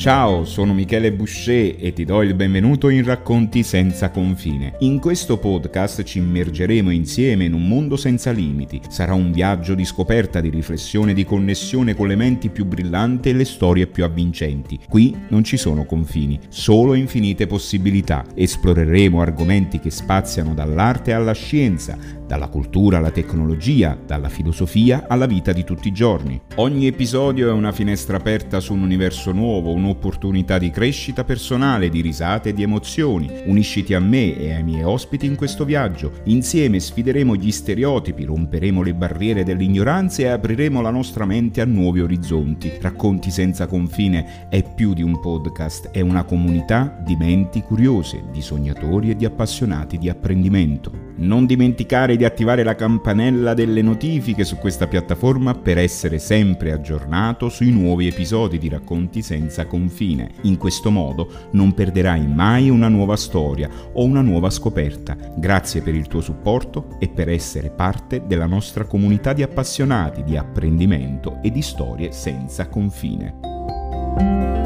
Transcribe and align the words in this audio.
Ciao, 0.00 0.46
sono 0.46 0.72
Michele 0.72 1.12
Boucher 1.12 1.76
e 1.78 1.92
ti 1.92 2.06
do 2.06 2.22
il 2.22 2.32
benvenuto 2.32 2.88
in 2.88 3.04
Racconti 3.04 3.62
senza 3.62 4.08
confine. 4.08 4.76
In 4.78 4.98
questo 4.98 5.36
podcast 5.36 6.04
ci 6.04 6.16
immergeremo 6.16 6.88
insieme 6.88 7.44
in 7.44 7.52
un 7.52 7.68
mondo 7.68 7.98
senza 7.98 8.30
limiti. 8.30 8.80
Sarà 8.88 9.12
un 9.12 9.30
viaggio 9.30 9.74
di 9.74 9.84
scoperta, 9.84 10.40
di 10.40 10.48
riflessione, 10.48 11.12
di 11.12 11.26
connessione 11.26 11.94
con 11.94 12.08
le 12.08 12.16
menti 12.16 12.48
più 12.48 12.64
brillanti 12.64 13.28
e 13.28 13.34
le 13.34 13.44
storie 13.44 13.88
più 13.88 14.02
avvincenti. 14.02 14.78
Qui 14.88 15.14
non 15.28 15.44
ci 15.44 15.58
sono 15.58 15.84
confini, 15.84 16.40
solo 16.48 16.94
infinite 16.94 17.46
possibilità. 17.46 18.24
Esploreremo 18.34 19.20
argomenti 19.20 19.80
che 19.80 19.90
spaziano 19.90 20.54
dall'arte 20.54 21.12
alla 21.12 21.32
scienza, 21.32 21.98
dalla 22.26 22.48
cultura 22.48 22.98
alla 22.98 23.10
tecnologia, 23.10 23.98
dalla 24.06 24.30
filosofia 24.30 25.04
alla 25.08 25.26
vita 25.26 25.52
di 25.52 25.62
tutti 25.64 25.88
i 25.88 25.92
giorni. 25.92 26.40
Ogni 26.54 26.86
episodio 26.86 27.50
è 27.50 27.52
una 27.52 27.72
finestra 27.72 28.16
aperta 28.16 28.60
su 28.60 28.72
un 28.72 28.82
universo 28.82 29.32
nuovo, 29.32 29.72
un'opportunità 29.90 30.58
di 30.58 30.70
crescita 30.70 31.24
personale, 31.24 31.88
di 31.88 32.00
risate 32.00 32.50
e 32.50 32.52
di 32.54 32.62
emozioni. 32.62 33.28
Unisciti 33.44 33.94
a 33.94 34.00
me 34.00 34.36
e 34.36 34.54
ai 34.54 34.62
miei 34.62 34.84
ospiti 34.84 35.26
in 35.26 35.34
questo 35.34 35.64
viaggio. 35.64 36.12
Insieme 36.24 36.78
sfideremo 36.78 37.34
gli 37.34 37.50
stereotipi, 37.50 38.24
romperemo 38.24 38.82
le 38.82 38.94
barriere 38.94 39.42
dell'ignoranza 39.42 40.22
e 40.22 40.28
apriremo 40.28 40.80
la 40.80 40.90
nostra 40.90 41.24
mente 41.24 41.60
a 41.60 41.64
nuovi 41.64 42.00
orizzonti. 42.00 42.72
Racconti 42.80 43.30
senza 43.30 43.66
confine 43.66 44.48
è 44.48 44.62
più 44.62 44.94
di 44.94 45.02
un 45.02 45.18
podcast, 45.20 45.90
è 45.90 46.00
una 46.00 46.24
comunità 46.24 47.00
di 47.04 47.16
menti 47.16 47.60
curiose, 47.62 48.24
di 48.30 48.40
sognatori 48.40 49.10
e 49.10 49.16
di 49.16 49.24
appassionati 49.24 49.98
di 49.98 50.08
apprendimento. 50.08 51.09
Non 51.20 51.44
dimenticare 51.44 52.16
di 52.16 52.24
attivare 52.24 52.62
la 52.62 52.74
campanella 52.74 53.52
delle 53.52 53.82
notifiche 53.82 54.42
su 54.42 54.56
questa 54.56 54.86
piattaforma 54.86 55.52
per 55.52 55.76
essere 55.76 56.18
sempre 56.18 56.72
aggiornato 56.72 57.50
sui 57.50 57.70
nuovi 57.70 58.06
episodi 58.06 58.56
di 58.56 58.70
Racconti 58.70 59.20
senza 59.20 59.66
confine. 59.66 60.30
In 60.42 60.56
questo 60.56 60.90
modo 60.90 61.30
non 61.52 61.74
perderai 61.74 62.26
mai 62.26 62.70
una 62.70 62.88
nuova 62.88 63.16
storia 63.16 63.68
o 63.92 64.02
una 64.04 64.22
nuova 64.22 64.48
scoperta. 64.48 65.14
Grazie 65.36 65.82
per 65.82 65.94
il 65.94 66.06
tuo 66.06 66.22
supporto 66.22 66.96
e 66.98 67.08
per 67.08 67.28
essere 67.28 67.68
parte 67.68 68.22
della 68.26 68.46
nostra 68.46 68.84
comunità 68.84 69.34
di 69.34 69.42
appassionati 69.42 70.24
di 70.24 70.38
apprendimento 70.38 71.38
e 71.42 71.50
di 71.50 71.60
storie 71.60 72.12
senza 72.12 72.66
confine. 72.68 74.59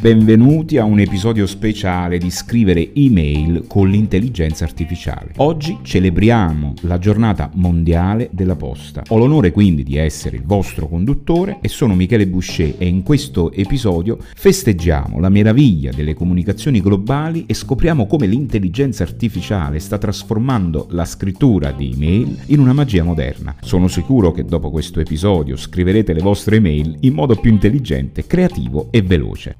Benvenuti 0.00 0.78
a 0.78 0.84
un 0.84 0.98
episodio 0.98 1.46
speciale 1.46 2.16
di 2.16 2.30
scrivere 2.30 2.94
email 2.94 3.66
con 3.66 3.90
l'intelligenza 3.90 4.64
artificiale. 4.64 5.32
Oggi 5.36 5.76
celebriamo 5.82 6.72
la 6.84 6.98
giornata 6.98 7.50
mondiale 7.56 8.30
della 8.32 8.56
posta. 8.56 9.02
Ho 9.08 9.18
l'onore 9.18 9.50
quindi 9.50 9.82
di 9.82 9.98
essere 9.98 10.38
il 10.38 10.44
vostro 10.44 10.88
conduttore 10.88 11.58
e 11.60 11.68
sono 11.68 11.94
Michele 11.94 12.26
Boucher 12.26 12.76
e 12.78 12.86
in 12.86 13.02
questo 13.02 13.52
episodio 13.52 14.16
festeggiamo 14.36 15.20
la 15.20 15.28
meraviglia 15.28 15.92
delle 15.92 16.14
comunicazioni 16.14 16.80
globali 16.80 17.44
e 17.44 17.52
scopriamo 17.52 18.06
come 18.06 18.26
l'intelligenza 18.26 19.02
artificiale 19.02 19.80
sta 19.80 19.98
trasformando 19.98 20.86
la 20.92 21.04
scrittura 21.04 21.72
di 21.72 21.92
email 21.92 22.38
in 22.46 22.60
una 22.60 22.72
magia 22.72 23.04
moderna. 23.04 23.54
Sono 23.60 23.86
sicuro 23.86 24.32
che 24.32 24.46
dopo 24.46 24.70
questo 24.70 24.98
episodio 24.98 25.56
scriverete 25.56 26.14
le 26.14 26.22
vostre 26.22 26.56
email 26.56 26.96
in 27.00 27.12
modo 27.12 27.36
più 27.36 27.50
intelligente, 27.50 28.24
creativo 28.24 28.88
e 28.90 29.02
veloce. 29.02 29.58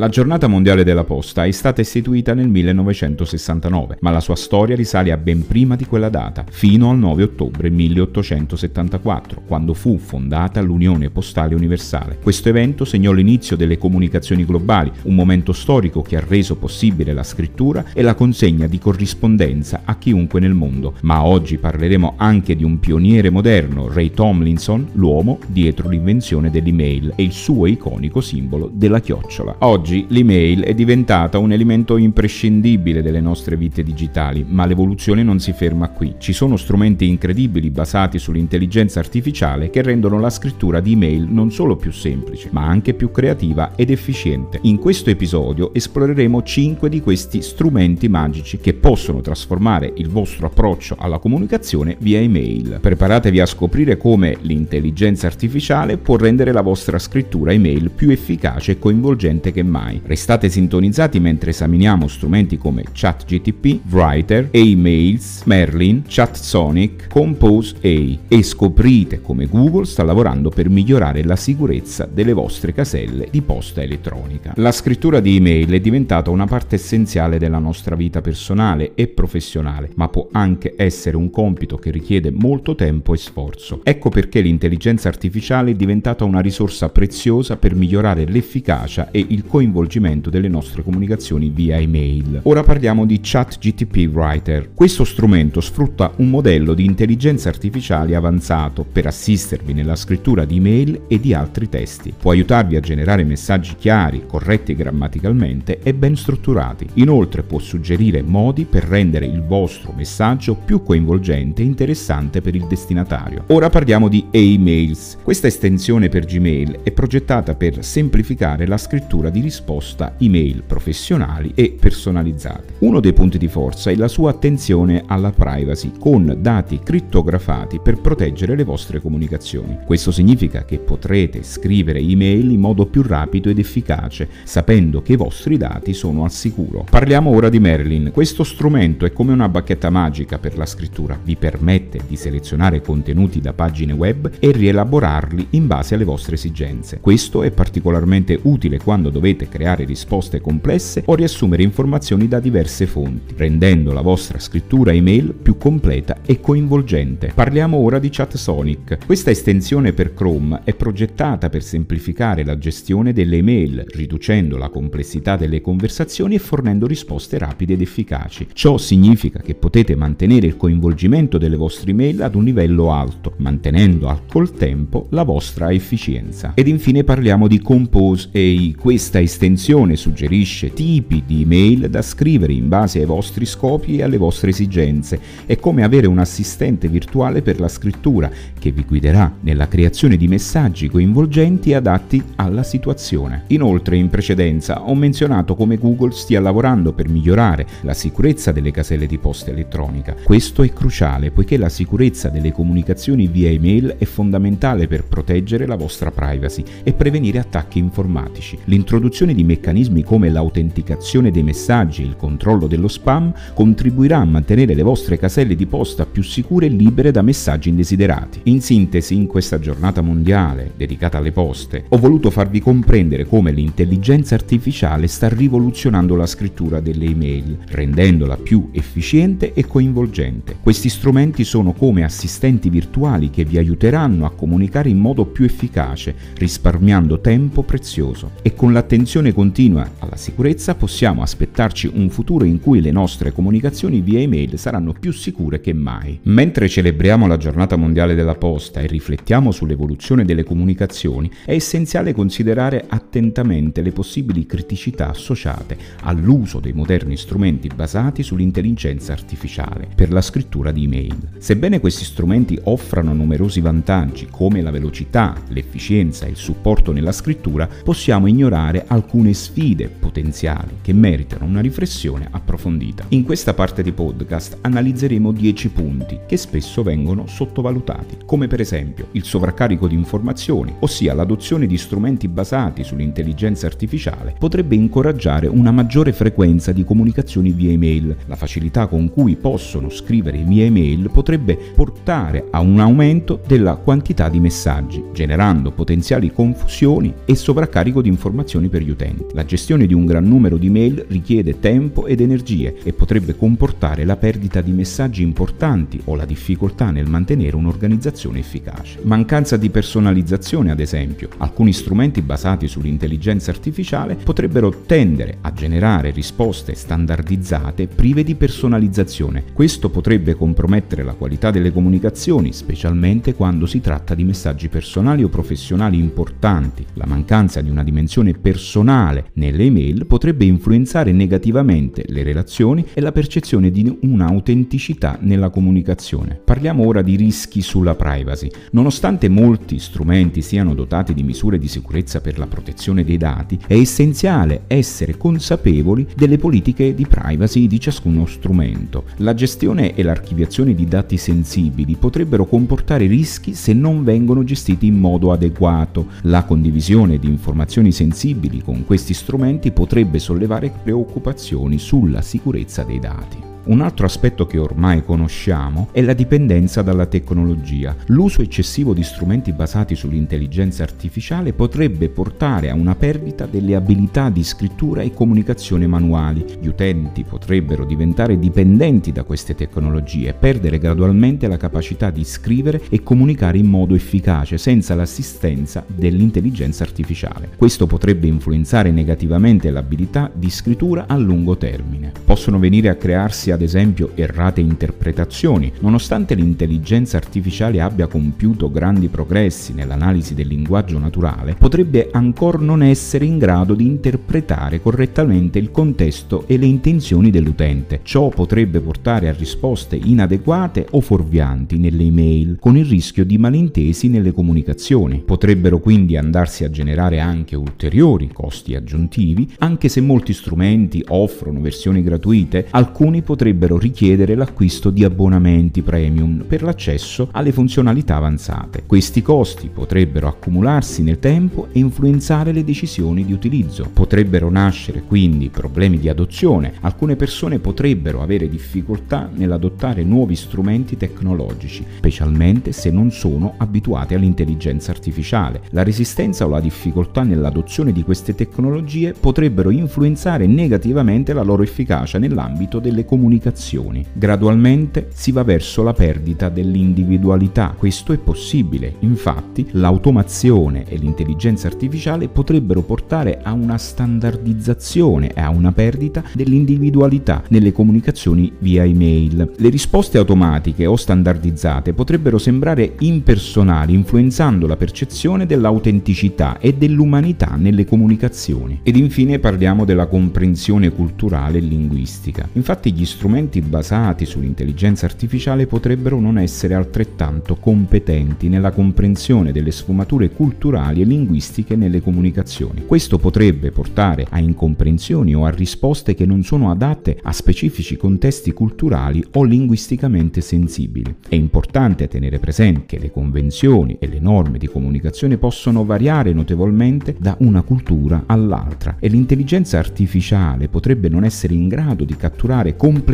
La 0.00 0.08
giornata 0.08 0.46
mondiale 0.46 0.82
della 0.82 1.04
posta 1.04 1.44
è 1.44 1.50
stata 1.50 1.82
istituita 1.82 2.32
nel 2.32 2.48
1969, 2.48 3.98
ma 4.00 4.10
la 4.10 4.20
sua 4.20 4.34
storia 4.34 4.74
risale 4.74 5.12
a 5.12 5.18
ben 5.18 5.46
prima 5.46 5.76
di 5.76 5.84
quella 5.84 6.08
data, 6.08 6.42
fino 6.50 6.88
al 6.88 6.96
9 6.96 7.22
ottobre 7.22 7.68
1874, 7.68 9.42
quando 9.46 9.74
fu 9.74 9.98
fondata 9.98 10.62
l'Unione 10.62 11.10
Postale 11.10 11.54
Universale. 11.54 12.16
Questo 12.22 12.48
evento 12.48 12.86
segnò 12.86 13.12
l'inizio 13.12 13.56
delle 13.56 13.76
comunicazioni 13.76 14.46
globali, 14.46 14.90
un 15.02 15.14
momento 15.14 15.52
storico 15.52 16.00
che 16.00 16.16
ha 16.16 16.24
reso 16.26 16.56
possibile 16.56 17.12
la 17.12 17.22
scrittura 17.22 17.84
e 17.92 18.00
la 18.00 18.14
consegna 18.14 18.66
di 18.66 18.78
corrispondenza 18.78 19.82
a 19.84 19.98
chiunque 19.98 20.40
nel 20.40 20.54
mondo. 20.54 20.94
Ma 21.02 21.26
oggi 21.26 21.58
parleremo 21.58 22.14
anche 22.16 22.56
di 22.56 22.64
un 22.64 22.80
pioniere 22.80 23.28
moderno, 23.28 23.92
Ray 23.92 24.12
Tomlinson, 24.12 24.88
l'uomo 24.92 25.40
dietro 25.46 25.90
l'invenzione 25.90 26.50
dell'email 26.50 27.12
e 27.16 27.22
il 27.22 27.32
suo 27.32 27.66
iconico 27.66 28.22
simbolo 28.22 28.70
della 28.72 29.00
chiocciola. 29.00 29.56
Oggi 29.58 29.88
Oggi 29.90 30.06
l'email 30.10 30.60
è 30.60 30.72
diventata 30.72 31.38
un 31.38 31.50
elemento 31.50 31.96
imprescindibile 31.96 33.02
delle 33.02 33.20
nostre 33.20 33.56
vite 33.56 33.82
digitali, 33.82 34.46
ma 34.46 34.64
l'evoluzione 34.64 35.24
non 35.24 35.40
si 35.40 35.52
ferma 35.52 35.88
qui. 35.88 36.14
Ci 36.18 36.32
sono 36.32 36.56
strumenti 36.56 37.08
incredibili 37.08 37.70
basati 37.70 38.20
sull'intelligenza 38.20 39.00
artificiale 39.00 39.68
che 39.68 39.82
rendono 39.82 40.20
la 40.20 40.30
scrittura 40.30 40.78
di 40.78 40.92
email 40.92 41.26
non 41.28 41.50
solo 41.50 41.74
più 41.74 41.90
semplice, 41.90 42.50
ma 42.52 42.68
anche 42.68 42.94
più 42.94 43.10
creativa 43.10 43.72
ed 43.74 43.90
efficiente. 43.90 44.60
In 44.62 44.78
questo 44.78 45.10
episodio 45.10 45.74
esploreremo 45.74 46.40
5 46.40 46.88
di 46.88 47.00
questi 47.00 47.42
strumenti 47.42 48.08
magici 48.08 48.58
che 48.58 48.74
possono 48.74 49.20
trasformare 49.20 49.92
il 49.96 50.08
vostro 50.08 50.46
approccio 50.46 50.94
alla 51.00 51.18
comunicazione 51.18 51.96
via 51.98 52.20
email. 52.20 52.78
Preparatevi 52.80 53.40
a 53.40 53.46
scoprire 53.46 53.96
come 53.96 54.36
l'intelligenza 54.42 55.26
artificiale 55.26 55.96
può 55.96 56.14
rendere 56.14 56.52
la 56.52 56.62
vostra 56.62 57.00
scrittura 57.00 57.52
email 57.52 57.90
più 57.90 58.10
efficace 58.10 58.70
e 58.70 58.78
coinvolgente 58.78 59.50
che 59.50 59.64
mai 59.64 59.78
mai. 59.80 60.00
Restate 60.04 60.50
sintonizzati 60.50 61.18
mentre 61.18 61.50
esaminiamo 61.50 62.06
strumenti 62.06 62.58
come 62.58 62.84
ChatGTP, 62.92 63.80
Writer, 63.90 64.48
Emails, 64.50 65.42
Merlin, 65.44 66.02
ChatSonic, 66.06 67.08
Compose 67.08 67.76
AI 67.82 68.18
e 68.28 68.42
scoprite 68.42 69.22
come 69.22 69.46
Google 69.46 69.86
sta 69.86 70.02
lavorando 70.02 70.50
per 70.50 70.68
migliorare 70.68 71.24
la 71.24 71.36
sicurezza 71.36 72.08
delle 72.12 72.34
vostre 72.34 72.72
caselle 72.72 73.28
di 73.30 73.40
posta 73.40 73.82
elettronica. 73.82 74.52
La 74.56 74.72
scrittura 74.72 75.20
di 75.20 75.36
email 75.36 75.70
è 75.70 75.80
diventata 75.80 76.30
una 76.30 76.46
parte 76.46 76.74
essenziale 76.74 77.38
della 77.38 77.58
nostra 77.58 77.96
vita 77.96 78.20
personale 78.20 78.92
e 78.94 79.08
professionale, 79.08 79.90
ma 79.94 80.08
può 80.08 80.28
anche 80.32 80.74
essere 80.76 81.16
un 81.16 81.30
compito 81.30 81.76
che 81.76 81.90
richiede 81.90 82.30
molto 82.30 82.74
tempo 82.74 83.14
e 83.14 83.16
sforzo. 83.16 83.80
Ecco 83.82 84.10
perché 84.10 84.40
l'intelligenza 84.40 85.08
artificiale 85.08 85.70
è 85.70 85.74
diventata 85.74 86.24
una 86.24 86.40
risorsa 86.40 86.90
preziosa 86.90 87.56
per 87.56 87.74
migliorare 87.74 88.26
l'efficacia 88.26 89.10
e 89.10 89.24
il 89.28 89.44
coinvolgimento 89.46 89.69
coinvolgimento 89.70 90.30
delle 90.30 90.48
nostre 90.48 90.82
comunicazioni 90.82 91.48
via 91.48 91.78
email. 91.78 92.40
Ora 92.42 92.62
parliamo 92.62 93.06
di 93.06 93.20
ChatGTP 93.22 94.10
Writer. 94.12 94.70
Questo 94.74 95.04
strumento 95.04 95.60
sfrutta 95.60 96.12
un 96.16 96.28
modello 96.28 96.74
di 96.74 96.84
intelligenza 96.84 97.48
artificiale 97.48 98.16
avanzato 98.16 98.84
per 98.84 99.06
assistervi 99.06 99.72
nella 99.72 99.96
scrittura 99.96 100.44
di 100.44 100.56
email 100.56 101.02
e 101.06 101.20
di 101.20 101.32
altri 101.32 101.68
testi. 101.68 102.12
Può 102.18 102.32
aiutarvi 102.32 102.76
a 102.76 102.80
generare 102.80 103.22
messaggi 103.22 103.76
chiari, 103.76 104.24
corretti 104.26 104.74
grammaticalmente 104.74 105.78
e 105.82 105.94
ben 105.94 106.16
strutturati. 106.16 106.86
Inoltre 106.94 107.42
può 107.42 107.58
suggerire 107.58 108.22
modi 108.22 108.64
per 108.64 108.84
rendere 108.84 109.26
il 109.26 109.42
vostro 109.42 109.92
messaggio 109.96 110.54
più 110.56 110.82
coinvolgente 110.82 111.62
e 111.62 111.66
interessante 111.66 112.40
per 112.40 112.54
il 112.54 112.66
destinatario. 112.66 113.44
Ora 113.48 113.70
parliamo 113.70 114.08
di 114.08 114.26
emails. 114.30 115.18
Questa 115.22 115.46
estensione 115.46 116.08
per 116.08 116.24
Gmail 116.24 116.80
è 116.82 116.90
progettata 116.90 117.54
per 117.54 117.84
semplificare 117.84 118.66
la 118.66 118.78
scrittura 118.78 119.30
di 119.30 119.40
risposte 119.40 119.49
risposta 119.50 120.14
email 120.18 120.62
professionali 120.64 121.50
e 121.56 121.76
personalizzate. 121.78 122.74
Uno 122.78 123.00
dei 123.00 123.12
punti 123.12 123.36
di 123.36 123.48
forza 123.48 123.90
è 123.90 123.96
la 123.96 124.06
sua 124.06 124.30
attenzione 124.30 125.02
alla 125.06 125.32
privacy 125.32 125.90
con 125.98 126.36
dati 126.38 126.78
crittografati 126.78 127.80
per 127.80 128.00
proteggere 128.00 128.54
le 128.54 128.62
vostre 128.62 129.00
comunicazioni. 129.00 129.78
Questo 129.84 130.12
significa 130.12 130.64
che 130.64 130.78
potrete 130.78 131.42
scrivere 131.42 131.98
email 131.98 132.52
in 132.52 132.60
modo 132.60 132.86
più 132.86 133.02
rapido 133.02 133.48
ed 133.50 133.58
efficace, 133.58 134.28
sapendo 134.44 135.02
che 135.02 135.14
i 135.14 135.16
vostri 135.16 135.56
dati 135.56 135.94
sono 135.94 136.22
al 136.22 136.30
sicuro. 136.30 136.86
Parliamo 136.88 137.30
ora 137.30 137.48
di 137.48 137.58
Merlin. 137.58 138.12
Questo 138.12 138.44
strumento 138.44 139.04
è 139.04 139.12
come 139.12 139.32
una 139.32 139.48
bacchetta 139.48 139.90
magica 139.90 140.38
per 140.38 140.56
la 140.56 140.66
scrittura, 140.66 141.18
vi 141.20 141.34
permette 141.34 142.02
di 142.06 142.14
selezionare 142.14 142.80
contenuti 142.80 143.40
da 143.40 143.52
pagine 143.52 143.92
web 143.92 144.30
e 144.38 144.52
rielaborarli 144.52 145.48
in 145.50 145.66
base 145.66 145.96
alle 145.96 146.04
vostre 146.04 146.36
esigenze. 146.36 147.00
Questo 147.00 147.42
è 147.42 147.50
particolarmente 147.50 148.38
utile 148.42 148.78
quando 148.78 149.10
dovete 149.10 149.39
creare 149.48 149.84
risposte 149.84 150.40
complesse 150.40 151.02
o 151.06 151.14
riassumere 151.14 151.62
informazioni 151.62 152.28
da 152.28 152.40
diverse 152.40 152.86
fonti, 152.86 153.34
rendendo 153.36 153.92
la 153.92 154.00
vostra 154.00 154.38
scrittura 154.38 154.92
email 154.92 155.32
più 155.32 155.56
completa 155.56 156.18
e 156.24 156.40
coinvolgente. 156.40 157.32
Parliamo 157.34 157.76
ora 157.76 157.98
di 157.98 158.08
ChatSonic. 158.10 159.06
Questa 159.06 159.30
estensione 159.30 159.92
per 159.92 160.14
Chrome 160.14 160.60
è 160.64 160.74
progettata 160.74 161.48
per 161.48 161.62
semplificare 161.62 162.44
la 162.44 162.58
gestione 162.58 163.12
delle 163.12 163.38
email, 163.38 163.84
riducendo 163.88 164.56
la 164.56 164.68
complessità 164.68 165.36
delle 165.36 165.60
conversazioni 165.60 166.36
e 166.36 166.38
fornendo 166.38 166.86
risposte 166.86 167.38
rapide 167.38 167.74
ed 167.74 167.80
efficaci. 167.80 168.48
Ciò 168.52 168.78
significa 168.78 169.40
che 169.40 169.54
potete 169.54 169.94
mantenere 169.94 170.46
il 170.46 170.56
coinvolgimento 170.56 171.38
delle 171.38 171.56
vostre 171.56 171.90
email 171.90 172.22
ad 172.22 172.34
un 172.34 172.44
livello 172.44 172.92
alto, 172.92 173.34
mantenendo 173.38 174.08
al 174.08 174.26
col 174.26 174.52
tempo 174.52 175.06
la 175.10 175.22
vostra 175.22 175.72
efficienza. 175.72 176.52
Ed 176.54 176.68
infine 176.68 177.04
parliamo 177.04 177.46
di 177.46 177.60
Compose 177.60 178.30
AI. 178.32 178.74
Questa 178.78 179.20
estensione 179.20 179.29
estensione 179.30 179.94
suggerisce 179.94 180.72
tipi 180.72 181.22
di 181.24 181.42
email 181.42 181.88
da 181.88 182.02
scrivere 182.02 182.52
in 182.52 182.68
base 182.68 182.98
ai 182.98 183.04
vostri 183.04 183.46
scopi 183.46 183.98
e 183.98 184.02
alle 184.02 184.16
vostre 184.16 184.50
esigenze. 184.50 185.20
È 185.46 185.56
come 185.56 185.84
avere 185.84 186.08
un 186.08 186.18
assistente 186.18 186.88
virtuale 186.88 187.40
per 187.40 187.60
la 187.60 187.68
scrittura 187.68 188.28
che 188.58 188.72
vi 188.72 188.84
guiderà 188.84 189.32
nella 189.42 189.68
creazione 189.68 190.16
di 190.16 190.26
messaggi 190.26 190.88
coinvolgenti 190.88 191.72
adatti 191.74 192.20
alla 192.36 192.64
situazione. 192.64 193.44
Inoltre, 193.48 193.96
in 193.96 194.10
precedenza 194.10 194.82
ho 194.82 194.94
menzionato 194.96 195.54
come 195.54 195.78
Google 195.78 196.10
stia 196.10 196.40
lavorando 196.40 196.92
per 196.92 197.08
migliorare 197.08 197.66
la 197.82 197.94
sicurezza 197.94 198.50
delle 198.50 198.72
caselle 198.72 199.06
di 199.06 199.18
posta 199.18 199.52
elettronica. 199.52 200.16
Questo 200.24 200.64
è 200.64 200.72
cruciale 200.72 201.30
poiché 201.30 201.56
la 201.56 201.68
sicurezza 201.68 202.28
delle 202.30 202.50
comunicazioni 202.50 203.28
via 203.28 203.48
email 203.48 203.94
è 203.96 204.04
fondamentale 204.04 204.88
per 204.88 205.04
proteggere 205.04 205.66
la 205.66 205.76
vostra 205.76 206.10
privacy 206.10 206.64
e 206.82 206.92
prevenire 206.92 207.38
attacchi 207.38 207.78
informatici. 207.78 208.58
L'introduzione 208.64 209.18
di 209.20 209.44
meccanismi 209.44 210.02
come 210.02 210.30
l'autenticazione 210.30 211.30
dei 211.30 211.42
messaggi 211.42 212.02
e 212.02 212.06
il 212.06 212.16
controllo 212.16 212.66
dello 212.66 212.88
spam 212.88 213.32
contribuirà 213.52 214.18
a 214.18 214.24
mantenere 214.24 214.74
le 214.74 214.82
vostre 214.82 215.18
caselle 215.18 215.54
di 215.54 215.66
posta 215.66 216.06
più 216.06 216.22
sicure 216.22 216.66
e 216.66 216.70
libere 216.70 217.10
da 217.10 217.20
messaggi 217.20 217.68
indesiderati. 217.68 218.40
In 218.44 218.62
sintesi, 218.62 219.14
in 219.14 219.26
questa 219.26 219.58
giornata 219.58 220.00
mondiale 220.00 220.72
dedicata 220.74 221.18
alle 221.18 221.32
poste, 221.32 221.84
ho 221.86 221.98
voluto 221.98 222.30
farvi 222.30 222.60
comprendere 222.60 223.26
come 223.26 223.52
l'intelligenza 223.52 224.34
artificiale 224.34 225.06
sta 225.06 225.28
rivoluzionando 225.28 226.16
la 226.16 226.26
scrittura 226.26 226.80
delle 226.80 227.04
email, 227.04 227.58
rendendola 227.66 228.38
più 228.38 228.70
efficiente 228.72 229.52
e 229.52 229.66
coinvolgente. 229.66 230.56
Questi 230.62 230.88
strumenti 230.88 231.44
sono 231.44 231.72
come 231.72 232.04
assistenti 232.04 232.70
virtuali 232.70 233.28
che 233.28 233.44
vi 233.44 233.58
aiuteranno 233.58 234.24
a 234.24 234.32
comunicare 234.32 234.88
in 234.88 234.98
modo 234.98 235.26
più 235.26 235.44
efficace, 235.44 236.14
risparmiando 236.36 237.20
tempo 237.20 237.62
prezioso. 237.62 238.30
E 238.40 238.54
con 238.54 238.72
l'attenzione 238.72 239.08
continua 239.10 239.90
alla 239.98 240.14
sicurezza 240.14 240.76
possiamo 240.76 241.22
aspettarci 241.22 241.90
un 241.92 242.10
futuro 242.10 242.44
in 242.44 242.60
cui 242.60 242.80
le 242.80 242.92
nostre 242.92 243.32
comunicazioni 243.32 244.02
via 244.02 244.20
email 244.20 244.56
saranno 244.56 244.92
più 244.92 245.10
sicure 245.10 245.60
che 245.60 245.72
mai. 245.72 246.20
Mentre 246.22 246.68
celebriamo 246.68 247.26
la 247.26 247.36
giornata 247.36 247.74
mondiale 247.74 248.14
della 248.14 248.36
posta 248.36 248.78
e 248.78 248.86
riflettiamo 248.86 249.50
sull'evoluzione 249.50 250.24
delle 250.24 250.44
comunicazioni, 250.44 251.28
è 251.44 251.54
essenziale 251.54 252.14
considerare 252.14 252.84
attentamente 252.86 253.82
le 253.82 253.90
possibili 253.90 254.46
criticità 254.46 255.08
associate 255.08 255.76
all'uso 256.02 256.60
dei 256.60 256.72
moderni 256.72 257.16
strumenti 257.16 257.68
basati 257.74 258.22
sull'intelligenza 258.22 259.12
artificiale 259.12 259.88
per 259.92 260.12
la 260.12 260.22
scrittura 260.22 260.70
di 260.70 260.84
email. 260.84 261.30
Sebbene 261.38 261.80
questi 261.80 262.04
strumenti 262.04 262.56
offrano 262.62 263.12
numerosi 263.12 263.60
vantaggi 263.60 264.28
come 264.30 264.62
la 264.62 264.70
velocità, 264.70 265.34
l'efficienza 265.48 266.26
e 266.26 266.30
il 266.30 266.36
supporto 266.36 266.92
nella 266.92 267.10
scrittura, 267.10 267.68
possiamo 267.82 268.28
ignorare 268.28 268.84
alcune 269.00 269.32
sfide 269.32 269.88
potenziali 269.88 270.76
che 270.82 270.92
meritano 270.92 271.46
una 271.46 271.60
riflessione 271.60 272.28
approfondita. 272.30 273.06
In 273.08 273.24
questa 273.24 273.54
parte 273.54 273.82
di 273.82 273.92
podcast 273.92 274.58
analizzeremo 274.60 275.32
10 275.32 275.68
punti 275.70 276.20
che 276.26 276.36
spesso 276.36 276.82
vengono 276.82 277.26
sottovalutati, 277.26 278.18
come 278.26 278.46
per 278.46 278.60
esempio 278.60 279.08
il 279.12 279.24
sovraccarico 279.24 279.88
di 279.88 279.94
informazioni, 279.94 280.74
ossia 280.80 281.14
l'adozione 281.14 281.66
di 281.66 281.78
strumenti 281.78 282.28
basati 282.28 282.84
sull'intelligenza 282.84 283.66
artificiale 283.66 284.34
potrebbe 284.38 284.74
incoraggiare 284.74 285.46
una 285.46 285.70
maggiore 285.70 286.12
frequenza 286.12 286.72
di 286.72 286.84
comunicazioni 286.84 287.50
via 287.50 287.72
email. 287.72 288.14
La 288.26 288.36
facilità 288.36 288.86
con 288.86 289.10
cui 289.10 289.36
possono 289.36 289.88
scrivere 289.88 290.42
via 290.42 290.64
email 290.64 291.10
potrebbe 291.10 291.56
portare 291.74 292.48
a 292.50 292.60
un 292.60 292.78
aumento 292.80 293.40
della 293.46 293.76
quantità 293.76 294.28
di 294.28 294.40
messaggi, 294.40 295.02
generando 295.12 295.70
potenziali 295.70 296.30
confusioni 296.32 297.14
e 297.24 297.34
sovraccarico 297.34 298.02
di 298.02 298.08
informazioni 298.08 298.68
per 298.68 298.82
gli 298.82 298.89
utenti. 298.90 299.26
La 299.32 299.44
gestione 299.44 299.86
di 299.86 299.94
un 299.94 300.06
gran 300.06 300.26
numero 300.26 300.56
di 300.56 300.68
mail 300.68 301.04
richiede 301.08 301.60
tempo 301.60 302.06
ed 302.06 302.20
energie 302.20 302.76
e 302.82 302.92
potrebbe 302.92 303.36
comportare 303.36 304.04
la 304.04 304.16
perdita 304.16 304.60
di 304.60 304.72
messaggi 304.72 305.22
importanti 305.22 306.00
o 306.04 306.14
la 306.14 306.24
difficoltà 306.24 306.90
nel 306.90 307.08
mantenere 307.08 307.56
un'organizzazione 307.56 308.38
efficace. 308.38 308.98
Mancanza 309.02 309.56
di 309.56 309.70
personalizzazione, 309.70 310.70
ad 310.70 310.80
esempio. 310.80 311.28
Alcuni 311.38 311.72
strumenti 311.72 312.22
basati 312.22 312.68
sull'intelligenza 312.68 313.50
artificiale 313.50 314.16
potrebbero 314.16 314.82
tendere 314.86 315.38
a 315.40 315.52
generare 315.52 316.10
risposte 316.10 316.74
standardizzate 316.74 317.86
prive 317.86 318.22
di 318.22 318.34
personalizzazione. 318.34 319.44
Questo 319.52 319.90
potrebbe 319.90 320.34
compromettere 320.34 321.02
la 321.02 321.14
qualità 321.14 321.50
delle 321.50 321.72
comunicazioni, 321.72 322.52
specialmente 322.52 323.34
quando 323.34 323.66
si 323.66 323.80
tratta 323.80 324.14
di 324.14 324.24
messaggi 324.24 324.68
personali 324.68 325.22
o 325.22 325.28
professionali 325.28 325.98
importanti. 325.98 326.84
La 326.94 327.06
mancanza 327.06 327.60
di 327.60 327.70
una 327.70 327.84
dimensione 327.84 328.32
personale 328.32 328.78
nelle 328.82 329.64
email 329.64 330.06
potrebbe 330.06 330.44
influenzare 330.44 331.12
negativamente 331.12 332.04
le 332.08 332.22
relazioni 332.22 332.84
e 332.92 333.00
la 333.00 333.12
percezione 333.12 333.70
di 333.70 333.98
un'autenticità 334.02 335.18
nella 335.20 335.50
comunicazione. 335.50 336.40
Parliamo 336.42 336.86
ora 336.86 337.02
di 337.02 337.16
rischi 337.16 337.62
sulla 337.62 337.94
privacy. 337.94 338.48
Nonostante 338.72 339.28
molti 339.28 339.78
strumenti 339.78 340.42
siano 340.42 340.74
dotati 340.74 341.14
di 341.14 341.22
misure 341.22 341.58
di 341.58 341.68
sicurezza 341.68 342.20
per 342.20 342.38
la 342.38 342.46
protezione 342.46 343.04
dei 343.04 343.16
dati, 343.16 343.58
è 343.66 343.74
essenziale 343.74 344.62
essere 344.66 345.16
consapevoli 345.16 346.06
delle 346.16 346.38
politiche 346.38 346.94
di 346.94 347.06
privacy 347.06 347.66
di 347.66 347.78
ciascuno 347.80 348.26
strumento. 348.26 349.04
La 349.16 349.34
gestione 349.34 349.94
e 349.94 350.02
l'archiviazione 350.02 350.74
di 350.74 350.86
dati 350.86 351.16
sensibili 351.16 351.96
potrebbero 351.96 352.46
comportare 352.46 353.06
rischi 353.06 353.54
se 353.54 353.72
non 353.72 354.04
vengono 354.04 354.44
gestiti 354.44 354.86
in 354.86 354.98
modo 354.98 355.32
adeguato. 355.32 356.06
La 356.22 356.44
condivisione 356.44 357.18
di 357.18 357.28
informazioni 357.28 357.92
sensibili 357.92 358.59
con 358.62 358.84
questi 358.84 359.14
strumenti 359.14 359.72
potrebbe 359.72 360.18
sollevare 360.18 360.70
preoccupazioni 360.70 361.78
sulla 361.78 362.22
sicurezza 362.22 362.82
dei 362.82 362.98
dati. 362.98 363.49
Un 363.62 363.82
altro 363.82 364.06
aspetto 364.06 364.46
che 364.46 364.56
ormai 364.56 365.04
conosciamo 365.04 365.88
è 365.92 366.00
la 366.00 366.14
dipendenza 366.14 366.80
dalla 366.80 367.04
tecnologia. 367.04 367.94
L'uso 368.06 368.40
eccessivo 368.40 368.94
di 368.94 369.02
strumenti 369.02 369.52
basati 369.52 369.94
sull'intelligenza 369.94 370.82
artificiale 370.82 371.52
potrebbe 371.52 372.08
portare 372.08 372.70
a 372.70 372.74
una 372.74 372.94
perdita 372.94 373.44
delle 373.44 373.74
abilità 373.74 374.30
di 374.30 374.42
scrittura 374.44 375.02
e 375.02 375.12
comunicazione 375.12 375.86
manuali. 375.86 376.42
Gli 376.58 376.68
utenti 376.68 377.22
potrebbero 377.22 377.84
diventare 377.84 378.38
dipendenti 378.38 379.12
da 379.12 379.24
queste 379.24 379.54
tecnologie 379.54 380.30
e 380.30 380.34
perdere 380.34 380.78
gradualmente 380.78 381.46
la 381.46 381.58
capacità 381.58 382.10
di 382.10 382.24
scrivere 382.24 382.80
e 382.88 383.02
comunicare 383.02 383.58
in 383.58 383.66
modo 383.66 383.94
efficace 383.94 384.56
senza 384.56 384.94
l'assistenza 384.94 385.84
dell'intelligenza 385.86 386.82
artificiale. 386.82 387.50
Questo 387.58 387.86
potrebbe 387.86 388.26
influenzare 388.26 388.90
negativamente 388.90 389.70
l'abilità 389.70 390.30
di 390.32 390.48
scrittura 390.48 391.04
a 391.06 391.16
lungo 391.18 391.58
termine. 391.58 392.12
Possono 392.24 392.58
venire 392.58 392.88
a 392.88 392.94
crearsi 392.94 393.49
ad 393.50 393.62
esempio 393.62 394.10
errate 394.14 394.60
interpretazioni. 394.60 395.72
Nonostante 395.80 396.34
l'intelligenza 396.34 397.16
artificiale 397.16 397.80
abbia 397.80 398.06
compiuto 398.06 398.70
grandi 398.70 399.08
progressi 399.08 399.72
nell'analisi 399.72 400.34
del 400.34 400.46
linguaggio 400.46 400.98
naturale, 400.98 401.54
potrebbe 401.54 402.08
ancora 402.12 402.58
non 402.58 402.82
essere 402.82 403.24
in 403.24 403.38
grado 403.38 403.74
di 403.74 403.86
interpretare 403.86 404.80
correttamente 404.80 405.58
il 405.58 405.70
contesto 405.70 406.44
e 406.46 406.56
le 406.56 406.66
intenzioni 406.66 407.30
dell'utente. 407.30 408.00
Ciò 408.02 408.28
potrebbe 408.28 408.80
portare 408.80 409.28
a 409.28 409.32
risposte 409.32 409.96
inadeguate 409.96 410.86
o 410.90 411.00
fuorvianti 411.00 411.78
nelle 411.78 412.04
email, 412.04 412.58
con 412.60 412.76
il 412.76 412.86
rischio 412.86 413.24
di 413.24 413.38
malintesi 413.38 414.08
nelle 414.08 414.32
comunicazioni. 414.32 415.22
Potrebbero 415.24 415.78
quindi 415.78 416.16
andarsi 416.16 416.64
a 416.64 416.70
generare 416.70 417.20
anche 417.20 417.56
ulteriori 417.56 418.28
costi 418.32 418.74
aggiuntivi, 418.74 419.48
anche 419.58 419.88
se 419.88 420.00
molti 420.00 420.32
strumenti 420.32 421.04
offrono 421.08 421.60
versioni 421.60 422.02
gratuite, 422.02 422.66
alcuni 422.70 423.22
potrebbero 423.22 423.39
potrebbero 423.40 423.78
richiedere 423.78 424.34
l'acquisto 424.34 424.90
di 424.90 425.02
abbonamenti 425.02 425.80
premium 425.80 426.44
per 426.46 426.62
l'accesso 426.62 427.30
alle 427.32 427.52
funzionalità 427.52 428.16
avanzate. 428.16 428.82
Questi 428.84 429.22
costi 429.22 429.70
potrebbero 429.72 430.28
accumularsi 430.28 431.02
nel 431.02 431.18
tempo 431.18 431.68
e 431.72 431.78
influenzare 431.78 432.52
le 432.52 432.64
decisioni 432.64 433.24
di 433.24 433.32
utilizzo. 433.32 433.88
Potrebbero 433.90 434.50
nascere 434.50 435.04
quindi 435.08 435.48
problemi 435.48 435.98
di 435.98 436.10
adozione. 436.10 436.74
Alcune 436.80 437.16
persone 437.16 437.60
potrebbero 437.60 438.20
avere 438.20 438.46
difficoltà 438.46 439.30
nell'adottare 439.32 440.02
nuovi 440.04 440.36
strumenti 440.36 440.98
tecnologici, 440.98 441.82
specialmente 441.96 442.72
se 442.72 442.90
non 442.90 443.10
sono 443.10 443.54
abituate 443.56 444.16
all'intelligenza 444.16 444.90
artificiale. 444.90 445.62
La 445.70 445.82
resistenza 445.82 446.44
o 446.44 446.50
la 446.50 446.60
difficoltà 446.60 447.22
nell'adozione 447.22 447.92
di 447.92 448.02
queste 448.02 448.34
tecnologie 448.34 449.14
potrebbero 449.18 449.70
influenzare 449.70 450.46
negativamente 450.46 451.32
la 451.32 451.42
loro 451.42 451.62
efficacia 451.62 452.18
nell'ambito 452.18 452.80
delle 452.80 453.06
comunicazioni 453.06 453.28
comunicazioni. 453.30 454.04
Gradualmente 454.12 455.08
si 455.12 455.30
va 455.30 455.44
verso 455.44 455.84
la 455.84 455.92
perdita 455.92 456.48
dell'individualità. 456.48 457.74
Questo 457.76 458.12
è 458.12 458.18
possibile, 458.18 458.96
infatti 459.00 459.66
l'automazione 459.72 460.84
e 460.88 460.96
l'intelligenza 460.96 461.68
artificiale 461.68 462.28
potrebbero 462.28 462.82
portare 462.82 463.38
a 463.42 463.52
una 463.52 463.78
standardizzazione 463.78 465.32
e 465.32 465.40
a 465.40 465.50
una 465.50 465.70
perdita 465.70 466.24
dell'individualità 466.32 467.44
nelle 467.48 467.70
comunicazioni 467.72 468.52
via 468.58 468.84
email. 468.84 469.52
Le 469.56 469.68
risposte 469.68 470.18
automatiche 470.18 470.86
o 470.86 470.96
standardizzate 470.96 471.92
potrebbero 471.92 472.38
sembrare 472.38 472.94
impersonali, 472.98 473.94
influenzando 473.94 474.66
la 474.66 474.76
percezione 474.76 475.46
dell'autenticità 475.46 476.58
e 476.58 476.74
dell'umanità 476.74 477.54
nelle 477.56 477.84
comunicazioni. 477.84 478.80
Ed 478.82 478.96
infine 478.96 479.38
parliamo 479.38 479.84
della 479.84 480.06
comprensione 480.06 480.90
culturale 480.90 481.58
e 481.58 481.60
linguistica. 481.60 482.48
Infatti 482.54 482.92
gli 482.92 483.04
strumenti 483.20 483.60
basati 483.60 484.24
sull'intelligenza 484.24 485.04
artificiale 485.04 485.66
potrebbero 485.66 486.18
non 486.18 486.38
essere 486.38 486.72
altrettanto 486.72 487.56
competenti 487.56 488.48
nella 488.48 488.70
comprensione 488.70 489.52
delle 489.52 489.72
sfumature 489.72 490.30
culturali 490.30 491.02
e 491.02 491.04
linguistiche 491.04 491.76
nelle 491.76 492.00
comunicazioni. 492.00 492.86
Questo 492.86 493.18
potrebbe 493.18 493.72
portare 493.72 494.26
a 494.30 494.38
incomprensioni 494.38 495.34
o 495.34 495.44
a 495.44 495.50
risposte 495.50 496.14
che 496.14 496.24
non 496.24 496.42
sono 496.44 496.70
adatte 496.70 497.18
a 497.22 497.30
specifici 497.32 497.98
contesti 497.98 498.54
culturali 498.54 499.22
o 499.32 499.44
linguisticamente 499.44 500.40
sensibili. 500.40 501.14
È 501.28 501.34
importante 501.34 502.08
tenere 502.08 502.38
presente 502.38 502.86
che 502.86 502.98
le 502.98 503.10
convenzioni 503.10 503.98
e 504.00 504.08
le 504.08 504.18
norme 504.18 504.56
di 504.56 504.66
comunicazione 504.66 505.36
possono 505.36 505.84
variare 505.84 506.32
notevolmente 506.32 507.14
da 507.18 507.36
una 507.40 507.60
cultura 507.60 508.22
all'altra 508.24 508.96
e 508.98 509.08
l'intelligenza 509.08 509.76
artificiale 509.76 510.68
potrebbe 510.68 511.10
non 511.10 511.24
essere 511.24 511.52
in 511.52 511.68
grado 511.68 512.04
di 512.04 512.16
catturare 512.16 512.76
completamente 512.76 513.08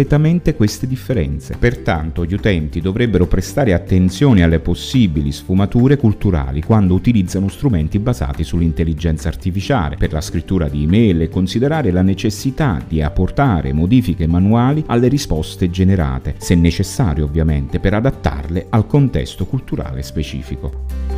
queste 0.54 0.86
differenze. 0.86 1.56
Pertanto 1.58 2.24
gli 2.24 2.34
utenti 2.34 2.80
dovrebbero 2.80 3.26
prestare 3.26 3.72
attenzione 3.72 4.42
alle 4.42 4.60
possibili 4.60 5.32
sfumature 5.32 5.96
culturali 5.96 6.62
quando 6.62 6.92
utilizzano 6.92 7.48
strumenti 7.48 7.98
basati 7.98 8.44
sull'intelligenza 8.44 9.28
artificiale 9.28 9.96
per 9.96 10.12
la 10.12 10.20
scrittura 10.20 10.68
di 10.68 10.82
email 10.82 11.22
e 11.22 11.28
considerare 11.28 11.90
la 11.90 12.02
necessità 12.02 12.82
di 12.86 13.00
apportare 13.00 13.72
modifiche 13.72 14.26
manuali 14.26 14.84
alle 14.86 15.08
risposte 15.08 15.70
generate, 15.70 16.34
se 16.38 16.54
necessario 16.54 17.24
ovviamente, 17.24 17.80
per 17.80 17.94
adattarle 17.94 18.66
al 18.68 18.86
contesto 18.86 19.46
culturale 19.46 20.02
specifico. 20.02 21.15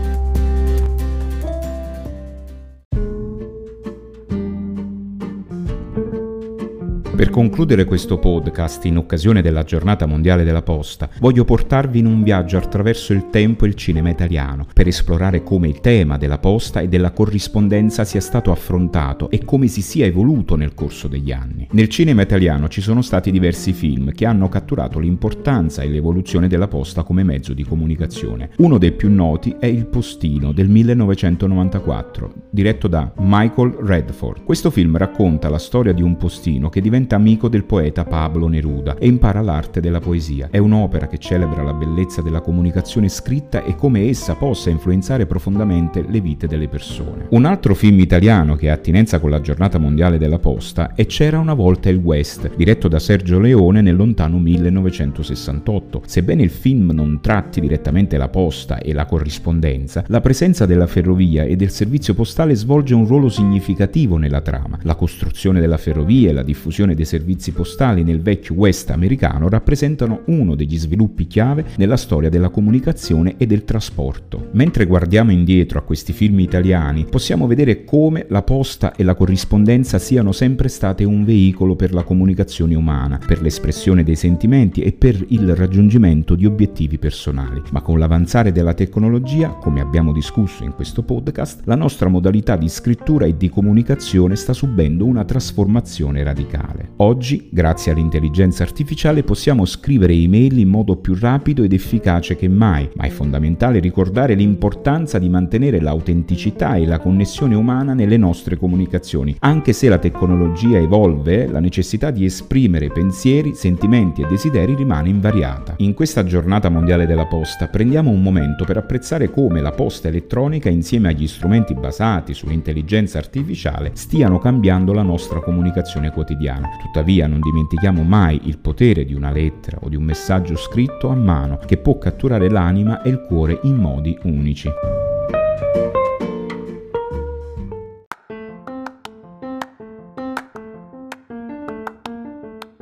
Per 7.18 7.30
concludere 7.30 7.84
questo 7.84 8.16
podcast 8.20 8.84
in 8.84 8.96
occasione 8.96 9.42
della 9.42 9.64
giornata 9.64 10.06
mondiale 10.06 10.44
della 10.44 10.62
posta, 10.62 11.10
voglio 11.18 11.44
portarvi 11.44 11.98
in 11.98 12.06
un 12.06 12.22
viaggio 12.22 12.58
attraverso 12.58 13.12
il 13.12 13.28
tempo 13.28 13.64
e 13.64 13.68
il 13.68 13.75
cinema 13.75 14.08
italiano, 14.08 14.68
per 14.72 14.87
esplorare 14.87 15.42
come 15.42 15.66
il 15.66 15.80
tema 15.80 16.16
della 16.16 16.38
posta 16.38 16.78
e 16.78 16.87
della 16.87 17.10
corrispondenza 17.10 18.04
sia 18.04 18.20
stato 18.20 18.52
affrontato 18.52 19.30
e 19.30 19.44
come 19.44 19.66
si 19.66 19.82
sia 19.82 20.06
evoluto 20.06 20.54
nel 20.54 20.75
corso 20.75 21.08
degli 21.08 21.32
anni. 21.32 21.66
Nel 21.72 21.88
cinema 21.88 22.22
italiano 22.22 22.68
ci 22.68 22.80
sono 22.80 23.02
stati 23.02 23.32
diversi 23.32 23.72
film 23.72 24.12
che 24.12 24.25
hanno 24.25 24.48
catturato 24.48 25.00
l'importanza 25.00 25.82
e 25.82 25.88
l'evoluzione 25.88 26.46
della 26.46 26.68
posta 26.68 27.02
come 27.02 27.25
mezzo 27.25 27.52
di 27.52 27.64
comunicazione. 27.64 28.50
Uno 28.58 28.78
dei 28.78 28.92
più 28.92 29.10
noti 29.10 29.56
è 29.58 29.66
Il 29.66 29.87
Postino 29.87 30.52
del 30.52 30.68
1994, 30.68 32.32
diretto 32.48 32.87
da 32.87 33.12
Michael 33.16 33.72
Redford. 33.72 34.44
Questo 34.44 34.70
film 34.70 34.96
racconta 34.96 35.48
la 35.48 35.58
storia 35.58 35.92
di 35.92 36.02
un 36.02 36.16
postino 36.16 36.68
che 36.68 36.80
diventa 36.80 37.06
amico 37.14 37.48
del 37.48 37.64
poeta 37.64 38.04
Pablo 38.04 38.48
Neruda 38.48 38.96
e 38.98 39.06
impara 39.06 39.40
l'arte 39.40 39.80
della 39.80 40.00
poesia. 40.00 40.48
È 40.50 40.58
un'opera 40.58 41.06
che 41.06 41.18
celebra 41.18 41.62
la 41.62 41.72
bellezza 41.72 42.22
della 42.22 42.40
comunicazione 42.40 43.08
scritta 43.08 43.62
e 43.64 43.74
come 43.74 44.08
essa 44.08 44.34
possa 44.34 44.70
influenzare 44.70 45.26
profondamente 45.26 46.04
le 46.06 46.20
vite 46.20 46.46
delle 46.46 46.68
persone. 46.68 47.26
Un 47.30 47.44
altro 47.44 47.74
film 47.74 47.98
italiano 48.00 48.56
che 48.56 48.70
ha 48.70 48.74
attinenza 48.74 49.18
con 49.18 49.30
la 49.30 49.40
giornata 49.40 49.78
mondiale 49.78 50.18
della 50.18 50.38
posta 50.38 50.94
è 50.94 51.06
C'era 51.06 51.38
una 51.38 51.54
volta 51.54 51.88
il 51.88 51.96
West, 51.96 52.54
diretto 52.56 52.88
da 52.88 52.98
Sergio 52.98 53.38
Leone 53.38 53.80
nel 53.80 53.96
lontano 53.96 54.38
1968. 54.38 56.02
Sebbene 56.06 56.42
il 56.42 56.50
film 56.50 56.90
non 56.92 57.20
tratti 57.20 57.60
direttamente 57.60 58.16
la 58.16 58.28
posta 58.28 58.78
e 58.78 58.92
la 58.92 59.06
corrispondenza, 59.06 60.04
la 60.08 60.20
presenza 60.20 60.66
della 60.66 60.86
ferrovia 60.86 61.44
e 61.44 61.56
del 61.56 61.70
servizio 61.70 62.14
postale 62.14 62.54
svolge 62.54 62.94
un 62.94 63.06
ruolo 63.06 63.28
significativo 63.28 64.16
nella 64.16 64.40
trama. 64.40 64.78
La 64.82 64.94
costruzione 64.94 65.60
della 65.60 65.76
ferrovia 65.76 66.30
e 66.30 66.32
la 66.32 66.42
diffusione 66.42 66.94
dei 66.98 67.06
servizi 67.06 67.52
postali 67.52 68.02
nel 68.02 68.20
vecchio 68.20 68.56
West 68.56 68.90
americano 68.90 69.48
rappresentano 69.48 70.22
uno 70.26 70.56
degli 70.56 70.76
sviluppi 70.76 71.28
chiave 71.28 71.64
nella 71.76 71.96
storia 71.96 72.28
della 72.28 72.48
comunicazione 72.48 73.36
e 73.36 73.46
del 73.46 73.62
trasporto. 73.62 74.48
Mentre 74.52 74.84
guardiamo 74.84 75.30
indietro 75.30 75.78
a 75.78 75.82
questi 75.82 76.12
film 76.12 76.40
italiani, 76.40 77.06
possiamo 77.08 77.46
vedere 77.46 77.84
come 77.84 78.26
la 78.28 78.42
posta 78.42 78.96
e 78.96 79.04
la 79.04 79.14
corrispondenza 79.14 79.98
siano 79.98 80.32
sempre 80.32 80.66
state 80.68 81.04
un 81.04 81.24
veicolo 81.24 81.76
per 81.76 81.94
la 81.94 82.02
comunicazione 82.02 82.74
umana, 82.74 83.20
per 83.24 83.42
l'espressione 83.42 84.02
dei 84.02 84.16
sentimenti 84.16 84.80
e 84.80 84.90
per 84.90 85.24
il 85.28 85.54
raggiungimento 85.54 86.34
di 86.34 86.46
obiettivi 86.46 86.98
personali. 86.98 87.62
Ma 87.70 87.80
con 87.80 88.00
l'avanzare 88.00 88.50
della 88.50 88.74
tecnologia, 88.74 89.50
come 89.50 89.80
abbiamo 89.80 90.12
discusso 90.12 90.64
in 90.64 90.74
questo 90.74 91.04
podcast, 91.04 91.60
la 91.64 91.76
nostra 91.76 92.08
modalità 92.08 92.56
di 92.56 92.68
scrittura 92.68 93.24
e 93.24 93.36
di 93.36 93.48
comunicazione 93.48 94.34
sta 94.34 94.52
subendo 94.52 95.04
una 95.04 95.24
trasformazione 95.24 96.24
radicale. 96.24 96.88
Oggi, 96.97 97.49
grazie 97.52 97.92
all'intelligenza 97.92 98.64
artificiale, 98.64 99.23
possiamo 99.23 99.64
scrivere 99.64 100.12
email 100.12 100.59
in 100.59 100.68
modo 100.68 100.97
più 100.97 101.16
rapido 101.16 101.62
ed 101.62 101.73
efficace 101.73 102.35
che 102.35 102.49
mai, 102.49 102.88
ma 102.97 103.04
è 103.04 103.09
fondamentale 103.09 103.78
ricordare 103.78 104.35
l'importanza 104.35 105.18
di 105.18 105.28
mantenere 105.28 105.80
l'autenticità 105.80 106.75
e 106.75 106.87
la 106.87 106.99
connessione 106.99 107.54
umana 107.54 107.95
nelle 107.95 108.16
nostre 108.16 108.57
comunicazioni. 108.57 109.37
Anche 109.40 109.73
se 109.73 109.88
la 109.88 109.99
tecnologia 109.99 110.78
evolve, 110.78 111.47
la 111.47 111.61
necessità 111.61 112.11
di 112.11 112.25
esprimere 112.25 112.88
pensieri, 112.88 113.54
sentimenti 113.54 114.23
e 114.23 114.26
desideri 114.26 114.75
rimane 114.75 115.09
invariata. 115.09 115.75
In 115.78 115.95
questa 115.95 116.25
giornata 116.25 116.68
mondiale 116.68 117.07
della 117.07 117.26
posta 117.26 117.68
prendiamo 117.68 118.11
un 118.11 118.23
momento 118.23 118.64
per 118.64 118.76
apprezzare 118.76 119.30
come 119.30 119.61
la 119.61 119.71
posta 119.71 120.09
elettronica 120.09 120.68
insieme 120.68 121.09
agli 121.09 121.28
strumenti 121.28 121.75
basati 121.75 122.35
sull'intelligenza 122.35 123.18
artificiale 123.18 123.92
stiano 123.95 124.38
cambiando 124.38 124.92
la 124.92 125.02
nostra 125.02 125.38
comunicazione 125.38 126.11
quotidiana. 126.11 126.77
Tuttavia 126.78 127.26
non 127.26 127.40
dimentichiamo 127.40 128.02
mai 128.02 128.40
il 128.44 128.58
potere 128.58 129.04
di 129.04 129.12
una 129.12 129.32
lettera 129.32 129.78
o 129.82 129.88
di 129.88 129.97
un 129.97 130.04
messaggio 130.04 130.56
scritto 130.56 131.08
a 131.08 131.14
mano 131.14 131.58
che 131.58 131.76
può 131.76 131.99
catturare 131.99 132.49
l'anima 132.49 133.02
e 133.02 133.11
il 133.11 133.20
cuore 133.20 133.58
in 133.64 133.75
modi 133.75 134.16
unici. 134.23 134.70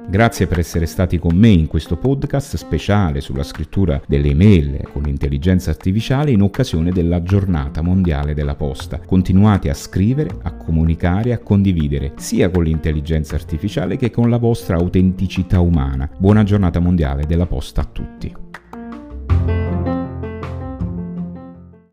Grazie 0.09 0.47
per 0.47 0.61
essere 0.61 0.87
stati 0.87 1.19
con 1.19 1.35
me 1.35 1.49
in 1.49 1.67
questo 1.67 1.97
podcast 1.97 2.57
speciale 2.57 3.21
sulla 3.21 3.43
scrittura 3.43 4.01
delle 4.07 4.31
email 4.31 4.89
con 4.93 5.03
l'intelligenza 5.03 5.71
artificiale 5.71 6.31
in 6.31 6.43
occasione 6.43 6.93
della 6.93 7.23
giornata 7.23 7.83
mondiale 7.83 8.33
della 8.33 8.55
posta. 8.55 9.01
Continuate 9.01 9.69
a 9.69 9.75
scrivere, 9.75 10.31
a 10.43 10.53
comunicare, 10.53 11.33
a 11.33 11.39
condividere, 11.39 12.13
sia 12.19 12.49
con 12.51 12.63
l'intelligenza 12.63 13.35
artificiale 13.35 13.97
che 13.97 14.13
con 14.13 14.31
la 14.31 14.39
vostra 14.39 14.77
autenticità 14.77 15.59
umana. 15.59 16.09
Buona 16.17 16.45
giornata 16.45 16.79
mondiale 16.79 17.27
della 17.27 17.47
posta 17.47 17.81
a 17.81 17.89
tutti. 17.91 18.35